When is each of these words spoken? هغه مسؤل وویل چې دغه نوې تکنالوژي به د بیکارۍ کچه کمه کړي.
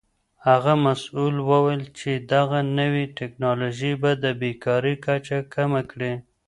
هغه 0.47 0.73
مسؤل 0.85 1.35
وویل 1.49 1.83
چې 1.99 2.11
دغه 2.33 2.59
نوې 2.79 3.05
تکنالوژي 3.19 3.93
به 4.01 4.11
د 4.23 4.25
بیکارۍ 4.41 4.95
کچه 5.05 5.37
کمه 5.53 5.81
کړي. 5.91 6.13